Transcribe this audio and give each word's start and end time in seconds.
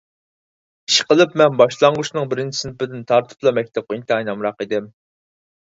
ئىشقىلىپ، 0.91 1.35
مەن 1.41 1.59
باشلانغۇچنىڭ 1.59 2.33
بىرىنچى 2.33 2.61
سىنىپىدىن 2.63 3.05
تارتىپلا 3.13 3.55
مەكتەپكە 3.61 4.01
ئىنتايىن 4.01 4.35
ئامراق 4.37 4.67
ئىدىم. 4.69 4.93